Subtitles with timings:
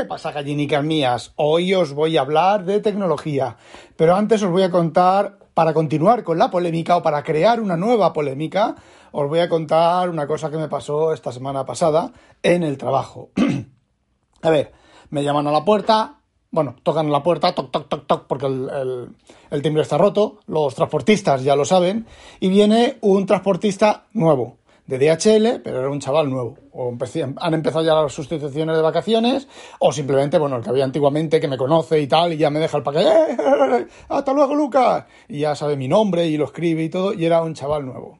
[0.00, 1.34] ¿Qué pasa, gallinicas mías?
[1.36, 3.58] Hoy os voy a hablar de tecnología,
[3.96, 7.76] pero antes os voy a contar, para continuar con la polémica o para crear una
[7.76, 8.76] nueva polémica,
[9.12, 13.28] os voy a contar una cosa que me pasó esta semana pasada en el trabajo.
[14.40, 14.72] a ver,
[15.10, 19.14] me llaman a la puerta, bueno, tocan la puerta, toc, toc, toc, toc, porque el,
[19.50, 22.06] el, timbre está roto, los transportistas ya lo saben,
[22.40, 24.59] y viene un transportista nuevo,
[24.90, 26.58] de DHL, pero era un chaval nuevo.
[26.72, 26.92] O
[27.36, 29.46] han empezado ya las sustituciones de vacaciones,
[29.78, 32.58] o simplemente, bueno, el que había antiguamente, que me conoce y tal, y ya me
[32.58, 35.04] deja el paquete, ¡Eh, ¡hasta luego, Lucas!
[35.28, 38.18] Y ya sabe mi nombre y lo escribe y todo, y era un chaval nuevo.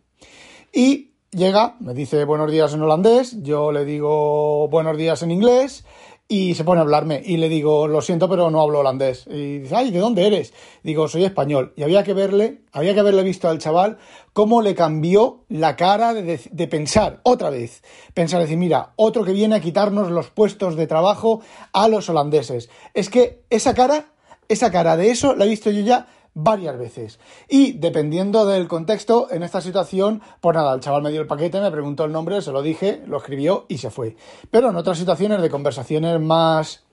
[0.72, 5.84] Y llega, me dice buenos días en holandés, yo le digo buenos días en inglés,
[6.32, 9.26] y se pone a hablarme y le digo, lo siento, pero no hablo holandés.
[9.26, 10.54] Y dice, ay, ¿de dónde eres?
[10.84, 11.72] Digo, soy español.
[11.74, 13.98] Y había que verle, había que haberle visto al chaval
[14.32, 17.82] cómo le cambió la cara de, de, pensar otra vez.
[18.14, 21.40] Pensar, decir, mira, otro que viene a quitarnos los puestos de trabajo
[21.72, 22.70] a los holandeses.
[22.94, 24.12] Es que esa cara,
[24.48, 27.18] esa cara de eso la he visto yo ya varias veces.
[27.48, 31.60] Y dependiendo del contexto, en esta situación, pues nada, el chaval me dio el paquete,
[31.60, 34.16] me preguntó el nombre, se lo dije, lo escribió y se fue.
[34.50, 36.84] Pero en otras situaciones de conversaciones más,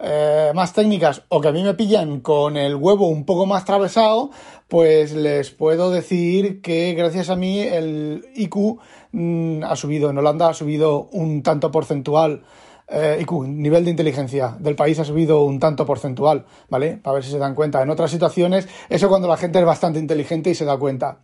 [0.00, 3.62] eh, más técnicas o que a mí me pillan con el huevo un poco más
[3.62, 4.30] atravesado,
[4.68, 8.80] pues les puedo decir que gracias a mí el IQ
[9.12, 12.42] mm, ha subido, en Holanda ha subido un tanto porcentual
[12.88, 16.98] eh, IQ, nivel de inteligencia del país ha subido un tanto porcentual, ¿vale?
[17.02, 17.82] Para ver si se dan cuenta.
[17.82, 21.18] En otras situaciones, eso cuando la gente es bastante inteligente y se da cuenta.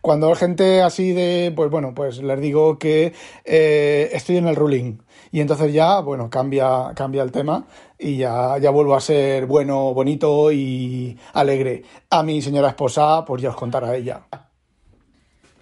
[0.00, 3.12] Cuando hay gente así de, pues bueno, pues les digo que
[3.44, 4.98] eh, estoy en el ruling.
[5.30, 7.66] Y entonces ya, bueno, cambia, cambia el tema
[7.98, 11.84] y ya, ya vuelvo a ser bueno, bonito y alegre.
[12.10, 14.22] A mi señora esposa, pues ya os contará ella.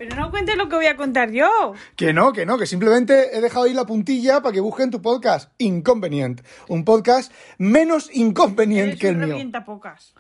[0.01, 1.75] Pero no cuentes lo que voy a contar yo.
[1.95, 5.03] Que no, que no, que simplemente he dejado ahí la puntilla para que busquen tu
[5.03, 5.53] podcast.
[5.59, 6.41] Inconvenient.
[6.69, 9.37] Un podcast menos inconveniente que el mío.
[9.67, 10.15] pocas.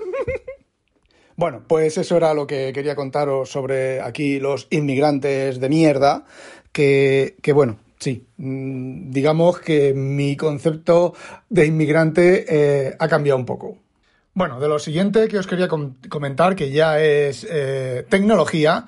[1.36, 6.24] bueno, pues eso era lo que quería contaros sobre aquí los inmigrantes de mierda.
[6.72, 11.14] Que, que bueno, sí, mm, digamos que mi concepto
[11.48, 13.78] de inmigrante eh, ha cambiado un poco.
[14.34, 18.86] Bueno, de lo siguiente que os quería comentar, que ya es eh, tecnología,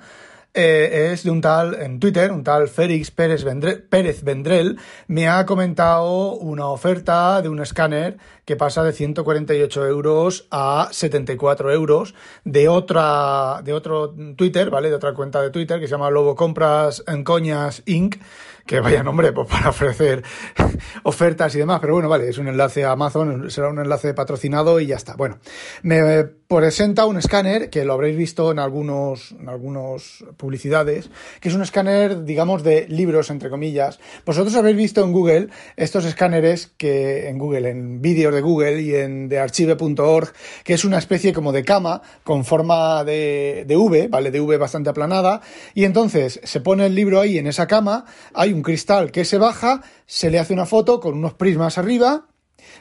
[0.53, 3.43] eh, es de un tal, en Twitter, un tal Félix Pérez,
[3.89, 4.77] Pérez Vendrell,
[5.07, 11.71] me ha comentado una oferta de un escáner que pasa de 148 euros a 74
[11.71, 14.89] euros de otra, de otro Twitter, ¿vale?
[14.89, 18.17] De otra cuenta de Twitter que se llama Lobo Compras en Coñas Inc
[18.65, 20.23] que vaya nombre pues, para ofrecer
[21.03, 24.79] ofertas y demás, pero bueno, vale, es un enlace a Amazon, será un enlace patrocinado
[24.79, 25.15] y ya está.
[25.15, 25.39] Bueno,
[25.81, 31.09] me presenta un escáner que lo habréis visto en algunos, en algunos publicidades,
[31.41, 33.99] que es un escáner, digamos, de libros, entre comillas.
[34.25, 38.95] Vosotros habéis visto en Google estos escáneres que en Google, en vídeos de Google y
[38.95, 40.31] en de archive.org,
[40.63, 44.31] que es una especie como de cama con forma de, de V, ¿vale?
[44.31, 45.41] De V bastante aplanada,
[45.73, 49.37] y entonces se pone el libro ahí en esa cama, hay un cristal que se
[49.37, 52.27] baja, se le hace una foto con unos prismas arriba,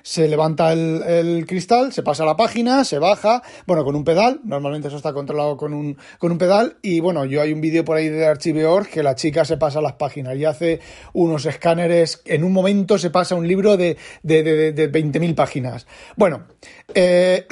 [0.02, 4.40] se levanta el, cristal, se pasa a la página, se baja, bueno, con un pedal,
[4.44, 7.84] normalmente eso está controlado con un, con un pedal, y bueno, yo hay un vídeo
[7.84, 10.80] por ahí de Archive.org que la chica se pasa a las páginas y hace
[11.12, 15.86] unos escáneres, en un momento se pasa un libro de, de, de, 20.000 páginas.
[16.16, 16.46] Bueno,
[16.94, 17.46] eh,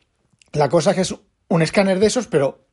[0.52, 1.14] la cosa es que es
[1.48, 2.66] un escáner de esos, pero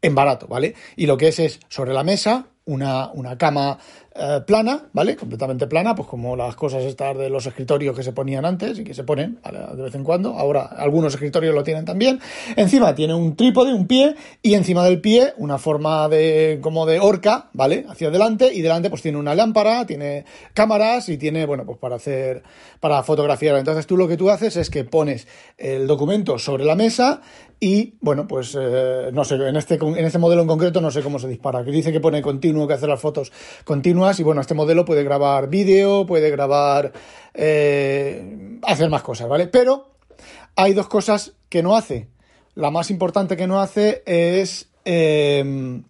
[0.00, 0.74] en barato, ¿vale?
[0.96, 3.78] Y lo que es es sobre la mesa, una, una cama
[4.18, 5.16] eh, plana, ¿vale?
[5.16, 8.84] Completamente plana, pues como las cosas estas de los escritorios que se ponían antes y
[8.84, 10.34] que se ponen de vez en cuando.
[10.34, 12.20] Ahora algunos escritorios lo tienen también.
[12.56, 17.00] Encima tiene un trípode, un pie, y encima del pie una forma de como de
[17.00, 17.86] horca, ¿vale?
[17.88, 20.24] Hacia adelante y delante pues tiene una lámpara, tiene
[20.54, 22.42] cámaras y tiene, bueno, pues para hacer,
[22.80, 23.56] para fotografiar.
[23.56, 27.20] Entonces tú lo que tú haces es que pones el documento sobre la mesa
[27.60, 31.02] y, bueno, pues eh, no sé, en este, en este modelo en concreto no sé
[31.02, 31.64] cómo se dispara.
[31.64, 33.32] Que dice que pone continuo, que hace las fotos
[33.64, 36.92] continuas y bueno, este modelo puede grabar vídeo, puede grabar,
[37.34, 39.46] eh, hacer más cosas, ¿vale?
[39.46, 39.90] Pero
[40.56, 42.08] hay dos cosas que no hace.
[42.54, 45.82] La más importante que no hace es eh,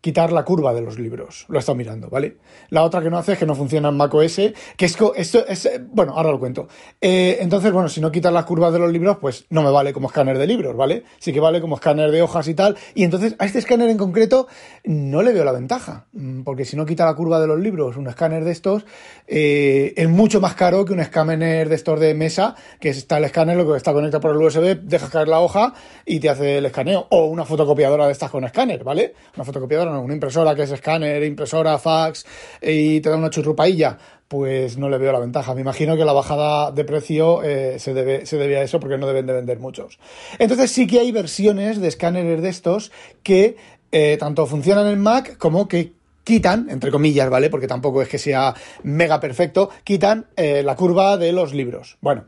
[0.00, 1.46] quitar la curva de los libros.
[1.48, 2.36] Lo he estado mirando, ¿vale?
[2.70, 4.36] La otra que no hace es que no funciona en macOS,
[4.76, 6.68] que es, esto es, bueno, ahora lo cuento.
[7.00, 9.92] Eh, entonces, bueno, si no quitas las curvas de los libros, pues no me vale
[9.92, 11.04] como escáner de libros, ¿vale?
[11.18, 12.76] Sí que vale como escáner de hojas y tal.
[12.94, 14.46] Y entonces a este escáner en concreto
[14.84, 17.96] no le veo la ventaja, mm, porque si no quita la curva de los libros,
[17.96, 18.84] un escáner de estos
[19.26, 23.24] eh, es mucho más caro que un escáner de estos de mesa, que está el
[23.24, 26.58] escáner, lo que está conectado por el USB, dejas caer la hoja y te hace
[26.58, 27.06] el escaneo.
[27.10, 29.14] O una fotocopiadora de estas con escáner, ¿vale?
[29.34, 32.26] Una fotocopiadora Una impresora que es escáner, impresora, fax
[32.62, 33.98] y te da una churrupailla,
[34.28, 35.54] pues no le veo la ventaja.
[35.54, 39.06] Me imagino que la bajada de precio eh, se, debe, se a eso porque no
[39.06, 39.98] deben de vender muchos.
[40.38, 42.92] Entonces sí que hay versiones de escáneres de estos
[43.22, 43.56] que
[43.92, 45.92] eh, tanto funcionan en Mac como que
[46.24, 47.50] quitan, entre comillas, ¿vale?
[47.50, 51.98] Porque tampoco es que sea mega perfecto, quitan eh, la curva de los libros.
[52.00, 52.24] Bueno,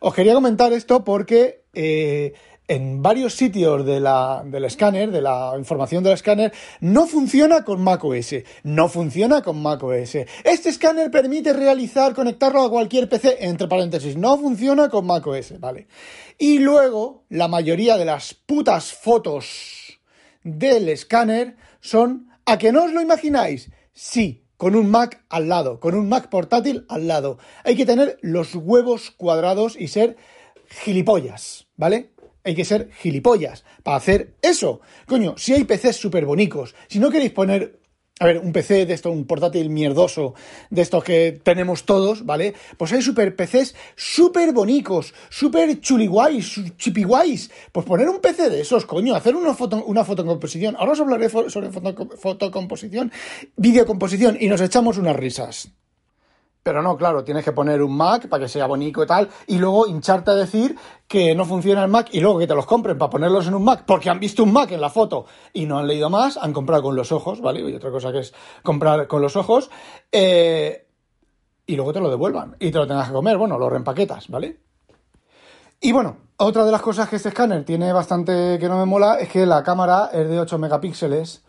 [0.00, 1.62] os quería comentar esto porque
[2.68, 7.82] en varios sitios de la, del escáner, de la información del escáner, no funciona con
[7.82, 8.36] macOS.
[8.62, 10.16] No funciona con macOS.
[10.44, 14.16] Este escáner permite realizar, conectarlo a cualquier PC, entre paréntesis.
[14.16, 15.88] No funciona con macOS, ¿vale?
[16.38, 19.98] Y luego, la mayoría de las putas fotos
[20.42, 23.70] del escáner son ¿A que no os lo imagináis?
[23.94, 27.38] Sí, con un Mac al lado, con un Mac portátil al lado.
[27.64, 30.18] Hay que tener los huevos cuadrados y ser
[30.68, 32.10] gilipollas, ¿vale?
[32.44, 34.80] Hay que ser gilipollas para hacer eso.
[35.06, 37.80] Coño, si hay PCs súper bonicos, si no queréis poner
[38.20, 40.34] a ver, un PC de esto, un portátil mierdoso
[40.70, 42.54] de estos que tenemos todos, ¿vale?
[42.76, 47.50] Pues hay super PCs súper bonicos, súper chuliguays, chipiguays.
[47.72, 50.76] Pues poner un PC de esos, coño, hacer una foto, una fotocomposición.
[50.78, 53.10] Ahora os hablaré sobre fotocomposición,
[53.56, 55.72] videocomposición y nos echamos unas risas.
[56.64, 59.58] Pero no, claro, tienes que poner un Mac para que sea bonito y tal, y
[59.58, 60.76] luego hincharte a decir
[61.06, 63.62] que no funciona el Mac y luego que te los compren para ponerlos en un
[63.62, 66.54] Mac porque han visto un Mac en la foto y no han leído más, han
[66.54, 67.60] comprado con los ojos, ¿vale?
[67.60, 69.70] Y otra cosa que es comprar con los ojos,
[70.10, 70.88] eh,
[71.66, 74.58] y luego te lo devuelvan y te lo tengas que comer, bueno, lo reempaquetas, ¿vale?
[75.82, 79.16] Y bueno, otra de las cosas que este escáner tiene bastante que no me mola
[79.16, 81.43] es que la cámara es de 8 megapíxeles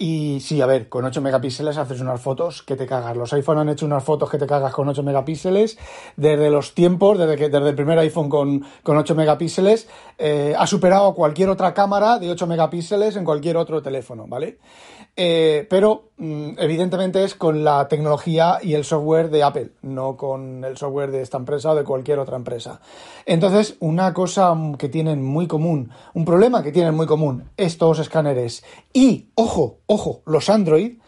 [0.00, 3.16] y sí, a ver, con 8 megapíxeles haces unas fotos que te cagas.
[3.16, 5.76] Los iPhone han hecho unas fotos que te cagas con 8 megapíxeles.
[6.16, 10.68] Desde los tiempos, desde, que, desde el primer iPhone con, con 8 megapíxeles, eh, ha
[10.68, 14.58] superado a cualquier otra cámara de 8 megapíxeles en cualquier otro teléfono, ¿vale?
[15.20, 20.62] Eh, pero mm, evidentemente es con la tecnología y el software de Apple, no con
[20.64, 22.80] el software de esta empresa o de cualquier otra empresa.
[23.26, 28.64] Entonces, una cosa que tienen muy común, un problema que tienen muy común estos escáneres
[28.92, 30.98] y, ojo, ojo, los Android,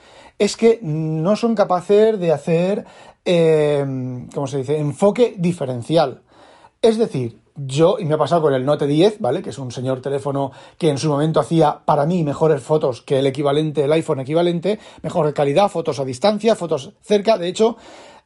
[0.40, 2.86] es que no son capaces de hacer,
[3.24, 6.22] eh, ¿cómo se dice?, enfoque diferencial.
[6.82, 9.42] Es decir, yo, y me ha pasado con el Note 10, ¿vale?
[9.42, 13.18] Que es un señor teléfono que en su momento hacía para mí mejores fotos que
[13.18, 17.36] el equivalente, el iPhone equivalente, mejor calidad, fotos a distancia, fotos cerca.
[17.38, 17.76] De hecho,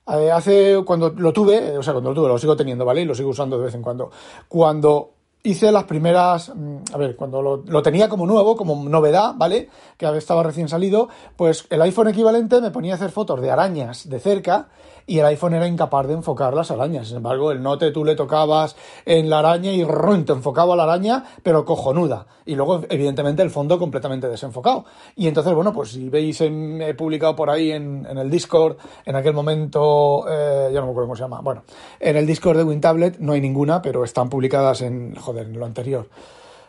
[0.07, 3.03] eh, hace cuando lo tuve, o sea, cuando lo tuve, lo sigo teniendo, ¿vale?
[3.03, 4.11] Y lo sigo usando de vez en cuando.
[4.49, 5.15] Cuando
[5.47, 9.69] hice las primeras, mm, a ver, cuando lo, tenía como nuevo, como novedad, ¿vale?
[9.99, 14.09] Que estaba recién salido, pues el iPhone equivalente me ponía a hacer fotos de arañas
[14.09, 14.69] de cerca
[15.07, 17.09] y el iPhone era incapaz de enfocar las arañas.
[17.09, 18.75] Sin embargo, el Note tú le tocabas
[19.05, 20.25] en la araña y ¡rum!
[20.25, 22.27] te enfocaba la araña, pero cojonuda.
[22.47, 24.85] Y luego, evidentemente, el fondo completamente desenfocado.
[25.17, 29.35] Y entonces, bueno, pues si veis, he publicado por ahí en, el Discord, en aquel
[29.35, 31.65] momento, eh, ya no me acuerdo cómo se llama, bueno,
[32.01, 36.09] en el Discord de WinTablet no hay ninguna, pero están publicadas en, en lo anterior.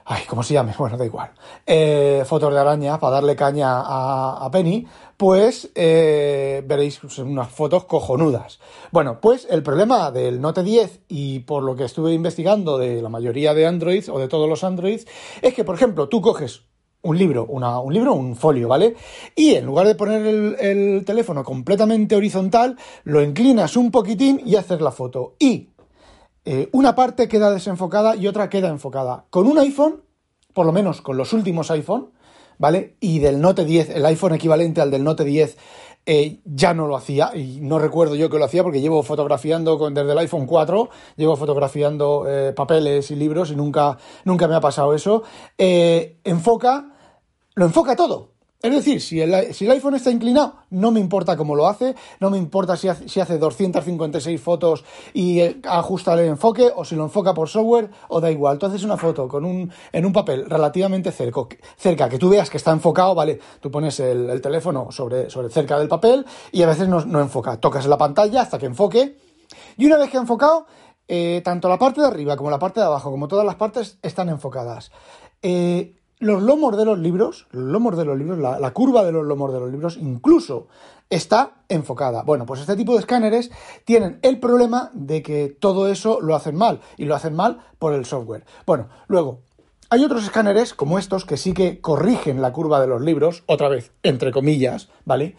[0.08, 0.74] Ay, ¿cómo se llame?
[0.78, 1.32] Bueno, da igual.
[1.66, 4.86] Eh, fotos de araña para darle caña a, Penny,
[5.18, 8.60] pues eh, veréis unas fotos cojonudas.
[8.92, 13.10] Bueno, pues el problema del Note 10 y por lo que estuve investigando de la
[13.10, 15.08] mayoría de Androids o de todos los Androids,
[15.42, 16.62] es que, por ejemplo, tú coges
[17.02, 18.96] un libro, una, un libro, un folio, ¿vale?
[19.36, 24.56] Y en lugar de poner el, el teléfono completamente horizontal, lo inclinas un poquitín y
[24.56, 25.36] haces la foto.
[25.40, 25.70] Y
[26.46, 29.26] eh, una parte queda desenfocada y otra queda enfocada.
[29.32, 30.04] Con un iPhone,
[30.54, 32.12] por lo menos con los últimos iPhone,
[32.60, 32.96] ¿vale?
[33.00, 35.58] Y del Note 10, el iPhone equivalente al del Note 10,
[36.06, 39.80] eh, ya no lo hacía, y no recuerdo yo que lo hacía porque llevo fotografiando
[39.80, 44.54] con, desde el iPhone 4, llevo fotografiando eh, papeles y libros y nunca, nunca me
[44.54, 45.24] ha pasado eso.
[45.58, 46.94] enfoca,
[47.56, 48.35] lo enfoca todo.
[48.66, 49.32] Es decir, si el,
[49.70, 53.20] iPhone está inclinado, no me importa cómo lo hace, no me importa si hace, si
[53.20, 58.20] hace 256 fotos y eh, ajusta el enfoque, o si lo enfoca por software, o
[58.20, 58.58] da igual.
[58.58, 62.58] Tú haces una foto con un, en un papel relativamente cerca, que tú veas que
[62.58, 63.40] está enfocado, ¿vale?
[63.60, 67.58] Tú pones el, teléfono sobre, sobre cerca del papel y a veces no, enfoca.
[67.58, 69.16] Tocas la pantalla hasta que enfoque.
[69.78, 70.66] Y una vez que ha enfocado,
[71.08, 74.00] eh, tanto la parte de arriba como la parte de abajo, como todas las partes,
[74.02, 74.92] están enfocadas.
[75.44, 79.26] Eh, los lomos de los libros, los lomos de los libros, la, curva de los
[79.26, 80.68] lomos de los libros incluso
[81.10, 82.24] está enfocada.
[82.24, 83.52] Bueno, pues este tipo de escáneres
[83.84, 87.94] tienen el problema de que todo eso lo hacen mal y lo hacen mal por
[87.94, 88.46] el software.
[88.66, 89.42] Bueno, luego,
[89.90, 93.70] hay otros escáneres como estos que sí que corrigen la curva de los libros, otra
[93.70, 95.36] vez, entre comillas, ¿vale?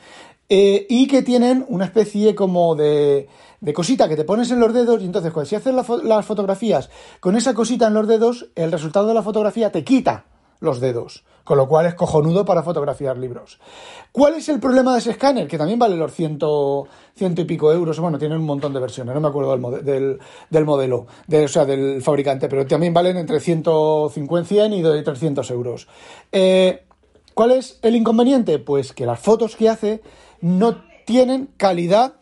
[0.49, 3.29] Eh, y que tienen una especie como de,
[3.61, 6.89] de, cosita que te pones en los dedos y entonces cuando si haces las fotografías
[7.19, 10.27] con esa cosita en los dedos, el resultado de la fotografía te quita
[10.61, 11.25] los dedos.
[11.45, 13.61] Con lo cual es cojonudo para fotografiar libros.
[14.11, 15.47] ¿Cuál es el problema de ese escáner?
[15.47, 18.01] Que también vale los ciento, ciento y pico euros.
[18.01, 20.19] Bueno, tienen un montón de versiones, no me acuerdo del, del,
[20.51, 25.87] del modelo, o sea, del fabricante, pero también valen entre 150, 100 y 300 euros.
[26.33, 26.83] Eh,
[27.33, 28.59] ¿Cuál es el inconveniente?
[28.59, 30.01] Pues que las fotos que hace
[30.41, 32.15] no tienen calidad.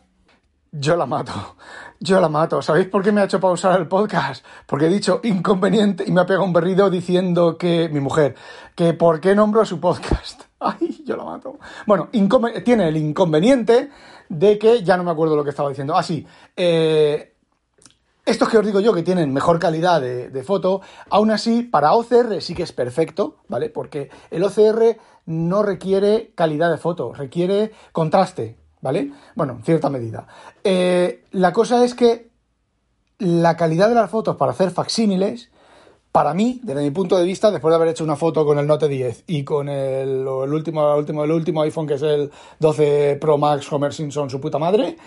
[0.77, 1.55] Yo la mato.
[2.01, 2.61] Yo la mato.
[2.61, 4.45] ¿Sabéis por qué me ha hecho pausar el podcast?
[4.65, 8.35] Porque he dicho inconveniente y me ha pegado un berrido diciendo que mi mujer,
[8.75, 10.41] que por qué nombro su podcast.
[10.59, 11.59] Ay, yo la mato.
[11.87, 12.09] Bueno,
[12.65, 13.89] tiene el inconveniente
[14.27, 15.95] de que ya no me acuerdo lo que estaba diciendo.
[15.95, 16.27] Ah, sí.
[16.57, 17.35] Eh,
[18.25, 21.93] estos que os digo yo que tienen mejor calidad de, de, foto, aún así para
[21.93, 23.69] OCR sí que es perfecto, ¿vale?
[23.69, 29.11] Porque el OCR no requiere calidad de foto, requiere contraste, ¿vale?
[29.33, 30.27] Bueno, en cierta medida.
[30.63, 32.29] Eh, la cosa es que
[33.17, 35.49] la calidad de las fotos para hacer facsímiles,
[36.11, 38.67] para mí, desde mi punto de vista, después de haber hecho una foto con el
[38.67, 43.39] Note 10 y con el, último, último, el último iPhone que es el 12 Pro
[43.39, 44.97] Max Homer Simpson, su puta madre,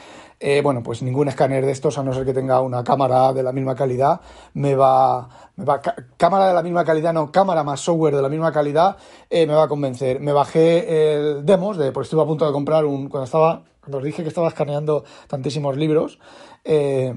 [0.40, 3.42] eh, bueno, pues ningún escáner de estos, a no ser que tenga una cámara de
[3.42, 4.21] la misma calidad,
[4.54, 5.83] me va, me va
[6.16, 8.97] cámara de la misma calidad, no, cámara más software de la misma calidad,
[9.30, 10.21] eh, me va a convencer.
[10.21, 13.99] Me bajé el demos, de, porque estuve a punto de comprar un, cuando estaba, cuando
[13.99, 16.21] os dije que estaba escaneando tantísimos libros,
[16.64, 17.14] eh,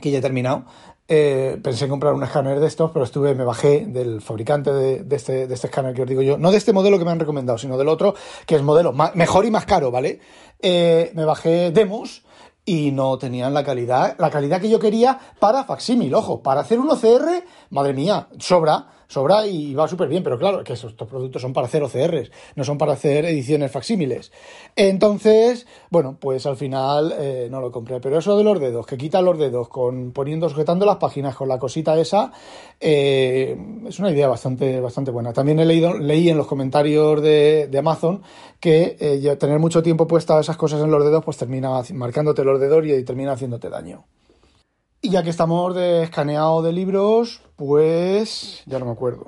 [0.00, 0.64] que ya he terminado,
[1.08, 5.16] eh, pensé en comprar un escáner de estos, pero estuve, me bajé del fabricante de,
[5.16, 7.20] este, de este escáner que os digo yo, no de este modelo que me han
[7.20, 10.20] recomendado, sino del otro, que es modelo mejor y más caro, ¿vale?
[10.60, 12.24] Eh, me bajé demos
[12.64, 16.80] y no tenían la calidad, la calidad que yo quería para facsímil, ojo, para hacer
[16.80, 21.42] un OCR, madre mía, sobra, sobra y va súper bien, pero claro, que estos, productos
[21.42, 24.32] son para hacer OCRs, no son para hacer ediciones facsímiles.
[24.74, 28.00] Entonces, bueno, pues al final eh, no lo compré.
[28.00, 31.48] Pero eso de los dedos, que quita los dedos con poniendo, sujetando las páginas con
[31.48, 32.32] la cosita esa,
[32.80, 35.32] eh, es una idea bastante, bastante buena.
[35.32, 38.22] También he leído, leí en los comentarios de, Amazon
[38.58, 42.58] que eh, tener mucho tiempo puesta esas cosas en los dedos, pues termina marcándote los
[42.58, 44.04] dedos y termina haciéndote daño.
[45.06, 49.26] Y ya que estamos de escaneado de libros, pues ya no me acuerdo.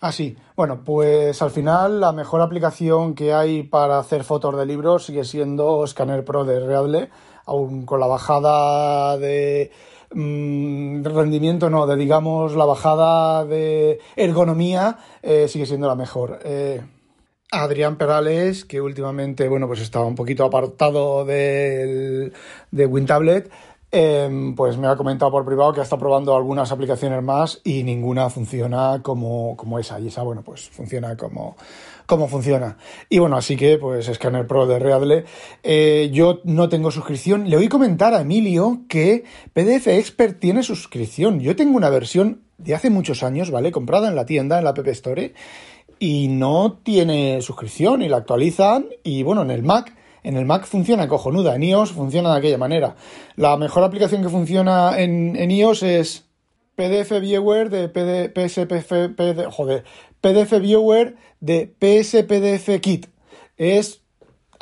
[0.00, 0.36] Ah, sí.
[0.54, 5.24] Bueno, pues al final la mejor aplicación que hay para hacer fotos de libros sigue
[5.24, 7.10] siendo Scanner Pro de Readle,
[7.44, 9.72] aún con la bajada de
[10.12, 16.38] mm, rendimiento, no, de digamos la bajada de ergonomía, eh, sigue siendo la mejor.
[16.44, 16.84] Eh,
[17.50, 22.32] Adrián Perales, que últimamente, bueno, pues estaba un poquito apartado de
[22.72, 23.50] WinTablet,
[23.96, 27.84] Em, pues me ha comentado por privado que ha estado probando algunas aplicaciones más y
[27.84, 30.00] ninguna funciona como, como esa.
[30.00, 31.54] Y esa, bueno, pues funciona como,
[32.26, 32.76] funciona.
[33.08, 35.26] Y bueno, así que, pues, Scanner Pro de Readle.
[35.62, 37.48] Eh, yo no tengo suscripción.
[37.48, 39.22] Le oí comentar a Emilio que
[39.52, 41.38] PDF Expert tiene suscripción.
[41.38, 43.70] Yo tengo una versión de hace muchos años, ¿vale?
[43.70, 45.34] Comprada en la tienda, en la App Store,
[46.00, 48.86] y no tiene suscripción y la actualizan.
[49.04, 52.58] Y bueno, en el Mac en el Mac funciona cojonuda, en iOS funciona de aquella
[52.58, 52.96] manera.
[53.36, 56.24] La mejor aplicación que funciona en, iOS es
[56.74, 58.30] PDF Viewer de PD,
[60.20, 63.06] PDF Viewer de PSPDF Kit.
[63.56, 64.03] Es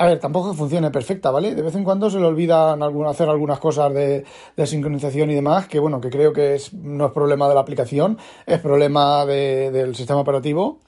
[0.02, 1.54] a ver, tampoco funcione perfecta, ¿vale?
[1.54, 4.24] De vez en cuando se le olvidan hacer algunas cosas de,
[4.66, 8.18] sincronización y demás, que bueno, que creo que es, no es problema de la aplicación,
[8.44, 10.80] es problema del sistema operativo.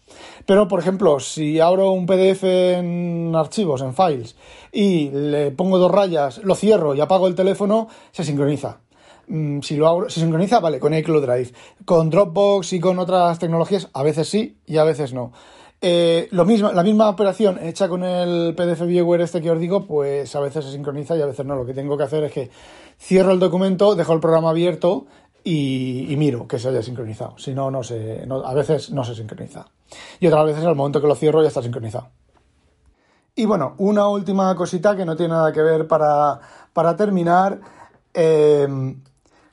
[0.46, 4.34] Pero, por ejemplo, si abro un PDF en archivos, en files,
[4.72, 8.80] y le pongo dos rayas, lo cierro y apago el teléfono, se sincroniza.
[9.28, 11.52] Mm, si lo abro, se sincroniza, vale, con iCloud Drive.
[11.84, 15.30] Con Dropbox y con otras tecnologías, a veces sí y a veces no.
[15.86, 19.86] Eh, lo mismo, la misma operación hecha con el PDF Viewer este que os digo,
[19.86, 21.56] pues a veces se sincroniza y a veces no.
[21.56, 22.50] Lo que tengo que hacer es que
[22.98, 25.04] cierro el documento, dejo el programa abierto
[25.44, 27.36] y, miro que se haya sincronizado.
[27.36, 29.66] Si no, no se, a veces no se sincroniza.
[30.20, 32.08] Y otras veces al momento que lo cierro ya está sincronizado.
[33.34, 36.40] Y bueno, una última cosita que no tiene nada que ver para,
[36.96, 37.60] terminar.
[38.14, 38.96] Eh,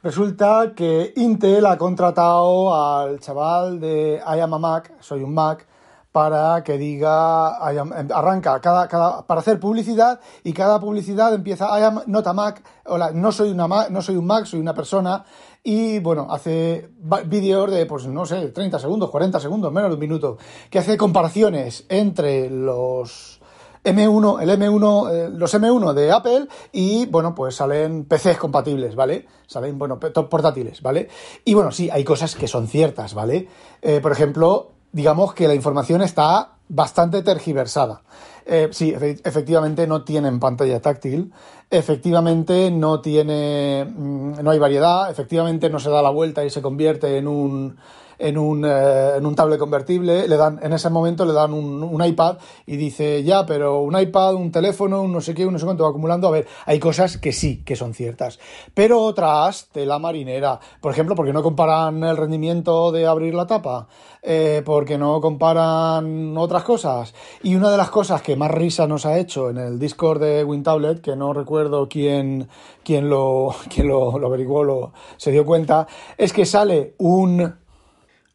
[0.02, 5.68] resulta que Intel ha contratado al chaval de I am a Mac, soy un Mac,
[6.12, 12.02] para que diga, arranca cada, cada, para hacer publicidad y cada publicidad empieza, I am
[12.08, 15.24] a Mac, hola, no soy, una Mac, no soy un Mac, soy una persona,
[15.64, 16.90] y bueno, hace
[17.28, 20.38] vídeos de, pues no sé, 30 segundos, 40 segundos, menos de un minuto,
[20.70, 23.40] que hace comparaciones entre los
[23.84, 29.28] M1, el M1, eh, los M1 de Apple y bueno, pues salen PCs compatibles, ¿vale?
[29.48, 31.10] Salen, bueno, portátiles, ¿vale?
[31.46, 33.48] Y bueno, sí, hay cosas que son ciertas, ¿vale?
[33.82, 38.02] Eh, por ejemplo, digamos que la información está bastante tergiversada.
[38.46, 41.32] Eh, sí, efe- efectivamente no tienen pantalla táctil,
[41.70, 46.62] efectivamente no tiene, mm, no hay variedad, efectivamente no se da la vuelta y se
[46.62, 47.78] convierte en un,
[48.22, 51.84] en un, eh, en un tablet convertible, le dan, en ese momento le dan un,
[51.84, 52.38] un iPad
[52.68, 55.66] y dice, ya, pero un iPad, un teléfono, un no sé qué, un no sé
[55.66, 56.28] cuánto va acumulando.
[56.28, 58.40] A ver, hay cosas que sí, que son ciertas,
[58.76, 60.60] pero otras, tela marinera.
[60.80, 63.88] Por ejemplo, porque no comparan el rendimiento de abrir la tapa,
[64.22, 67.16] eh, porque no comparan otras cosas.
[67.42, 70.44] Y una de las cosas que más risa nos ha hecho en el Discord de
[70.44, 72.50] WinTablet, que no recuerdo quién,
[72.84, 75.88] quién lo, quién lo, lo averiguó, lo, se dio cuenta,
[76.20, 77.61] es que sale un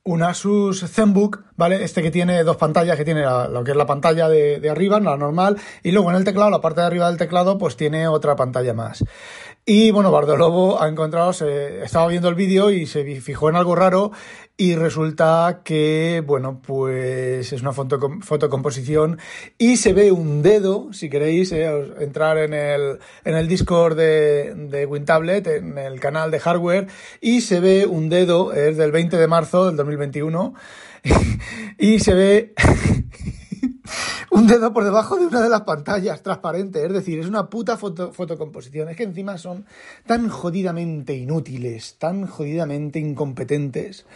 [0.07, 1.83] un Asus ZenBook, ¿vale?
[1.85, 4.71] Este que tiene dos pantallas, que tiene la- lo que es la pantalla de, de
[4.71, 7.77] arriba, la normal, y luego en el teclado, la parte de arriba del teclado, pues
[7.77, 9.05] tiene otra pantalla más.
[9.69, 13.75] Y bueno, Bardolobo ha encontrado, se, estaba viendo el vídeo y se fijó en algo
[13.75, 14.13] raro
[14.57, 19.19] y resulta que, bueno, pues es una foto, fotocomposición
[19.59, 24.55] y se ve un dedo, si queréis eh, entrar en el, en el Discord de,
[24.55, 26.87] de WinTablet, en el canal de hardware,
[27.21, 30.55] y se ve un dedo, es del 20 de marzo del 2021,
[31.79, 32.55] y se ve
[34.31, 36.85] un dedo por debajo de una de las pantallas transparente.
[36.85, 38.89] Es decir, es una puta foto, fotocomposición.
[38.89, 39.67] Es que encima son
[40.07, 44.07] tan jodidamente inútiles, tan jodidamente incompetentes.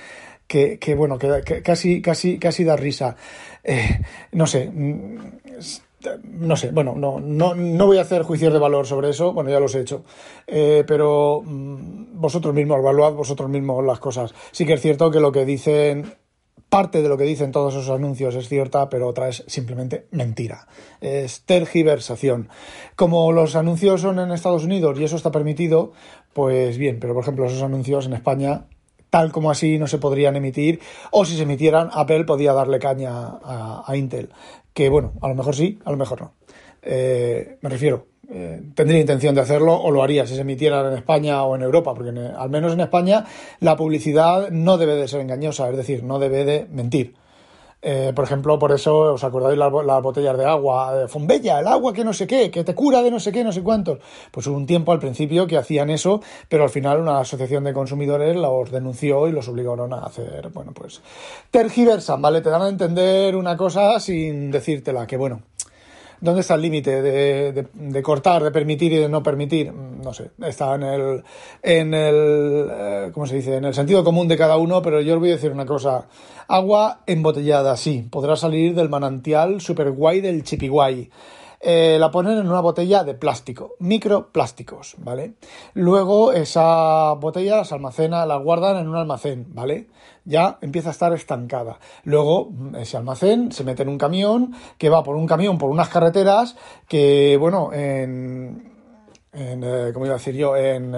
[0.46, 3.14] Que, que, bueno, que, casi, casi, casi da risa.
[3.62, 4.00] Eh,
[4.32, 4.68] no sé.
[4.68, 5.16] mm,
[6.40, 9.50] No sé, bueno, no, no, no voy a hacer juicios de valor sobre eso, bueno,
[9.50, 10.02] ya los he hecho,
[10.46, 14.34] Eh, pero mm, vosotros mismos, evaluad vosotros mismos las cosas.
[14.50, 16.14] Sí que es cierto que lo que dicen
[16.68, 20.66] Parte de lo que dicen todos esos anuncios es cierta, pero otra es simplemente mentira.
[21.00, 22.48] Es tergiversación.
[22.96, 25.92] Como los anuncios son en Estados Unidos y eso está permitido,
[26.32, 28.66] pues bien, pero por ejemplo esos anuncios en España,
[29.10, 33.10] tal como así, no se podrían emitir, o si se emitieran, Apple podía darle caña
[33.12, 34.30] a, a Intel.
[34.72, 36.32] Que bueno, a lo mejor sí, a lo mejor no.
[36.82, 40.98] Eh, me refiero, eh, tendría intención de hacerlo o lo haría si se emitieran en
[40.98, 43.24] España o en Europa, porque al menos en España
[43.58, 47.14] la publicidad no debe de ser engañosa, es decir, no debe de mentir.
[47.82, 51.04] Eh, por ejemplo, por eso, ¿os acordáis las botellas de agua?
[51.04, 53.42] Eh, Fombella, el agua que no sé qué, que te cura de no sé qué,
[53.42, 53.98] no sé cuántos.
[54.30, 57.72] Pues hubo un tiempo al principio que hacían eso, pero al final una asociación de
[57.72, 61.00] consumidores los denunció y los obligaron a hacer, bueno, pues
[61.50, 62.42] tergiversan, ¿vale?
[62.42, 65.40] Te dan a entender una cosa sin decírtela, que bueno,
[66.20, 69.72] ¿Dónde está el límite de, de- cortar, de permitir y de no permitir?
[69.72, 71.22] Mm, No sé, está en el,
[71.62, 73.56] en el, eh, ¿cómo se dice?
[73.56, 76.06] En el sentido común de cada uno, pero yo os voy a decir una cosa.
[76.48, 81.08] Agua embotellada, sí, podrá salir del manantial super guay del chipiguay.
[81.62, 85.34] Eh, la ponen en una botella de plástico, microplásticos, ¿vale?
[85.74, 89.88] Luego esa botella se almacena, la guardan en un almacén, ¿vale?
[90.24, 91.78] Ya empieza a estar estancada.
[92.04, 95.68] Luego mm, ese almacén se mete en un camión que va por un camión, por
[95.68, 96.56] unas carreteras
[96.88, 98.72] que, bueno, en,
[99.34, 100.56] en eh, ¿cómo iba a decir yo?
[100.56, 100.96] En,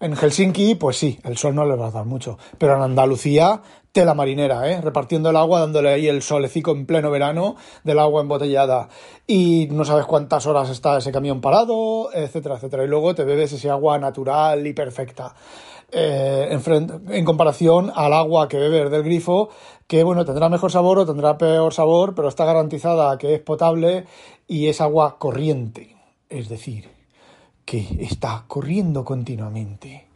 [0.00, 2.38] en Helsinki, pues sí, el sol no le va a dar mucho.
[2.58, 4.80] Pero en Andalucía, tela marinera, ¿eh?
[4.80, 8.88] Repartiendo el agua, dándole ahí el solecico en pleno verano del agua embotellada.
[9.26, 12.84] Y no sabes cuántas horas está ese camión parado, etcétera, etcétera.
[12.84, 15.34] Y luego te bebes ese agua natural y perfecta.
[15.92, 19.50] Eh, en, en comparación al agua que bebes del grifo,
[19.86, 24.06] que bueno, tendrá mejor sabor o tendrá peor sabor, pero está garantizada que es potable
[24.48, 25.94] y es agua corriente.
[26.28, 26.90] Es decir,
[27.64, 30.08] que está corriendo continuamente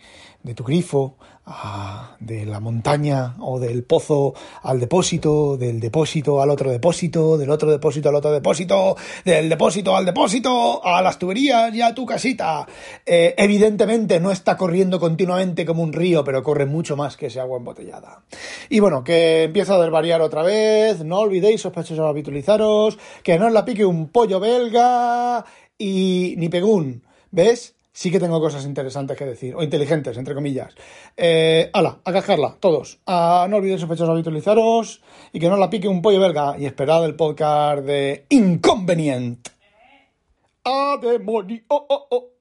[0.43, 6.51] de tu grifo a de la montaña o del pozo al depósito, del depósito al
[6.51, 11.75] otro depósito, del otro depósito al otro depósito, del depósito al depósito, a las tuberías
[11.75, 12.67] y a tu casita.
[13.05, 17.41] Eh, evidentemente no está corriendo continuamente como un río, pero corre mucho más que ese
[17.41, 18.23] agua embotellada.
[18.69, 23.53] Y bueno, que empieza a desvariar otra vez, no olvidéis sospechosos habitualizaros, que no os
[23.53, 25.45] la pique un pollo belga
[25.79, 27.08] y ni pegún.
[27.31, 27.75] ¿Ves?
[27.93, 30.73] Sí que tengo cosas interesantes que decir, o inteligentes, entre comillas.
[31.17, 33.01] Eh, ala, a cascarla, todos.
[33.07, 37.05] Ah, no olvidéis sospechosos habitualizaros y que no la pique un pollo belga y esperad
[37.05, 39.49] el podcast de Inconvenient.
[40.65, 41.01] ¡A!
[41.01, 42.38] Oh, oh, oh.